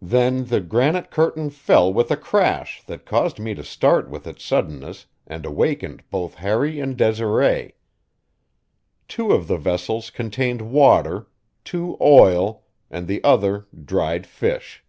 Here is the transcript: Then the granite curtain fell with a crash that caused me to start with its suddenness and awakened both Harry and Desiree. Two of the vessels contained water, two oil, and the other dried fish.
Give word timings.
Then 0.00 0.44
the 0.44 0.60
granite 0.60 1.10
curtain 1.10 1.50
fell 1.50 1.92
with 1.92 2.12
a 2.12 2.16
crash 2.16 2.80
that 2.86 3.04
caused 3.04 3.40
me 3.40 3.54
to 3.56 3.64
start 3.64 4.08
with 4.08 4.24
its 4.24 4.44
suddenness 4.44 5.06
and 5.26 5.44
awakened 5.44 6.08
both 6.10 6.34
Harry 6.36 6.78
and 6.78 6.96
Desiree. 6.96 7.74
Two 9.08 9.32
of 9.32 9.48
the 9.48 9.56
vessels 9.58 10.10
contained 10.10 10.62
water, 10.62 11.26
two 11.64 11.96
oil, 12.00 12.62
and 12.88 13.08
the 13.08 13.18
other 13.24 13.66
dried 13.84 14.28
fish. 14.28 14.84